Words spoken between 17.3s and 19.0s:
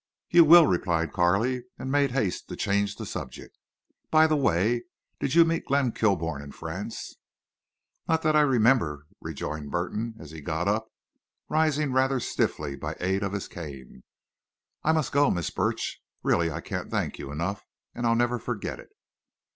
enough. And I'll never forget it."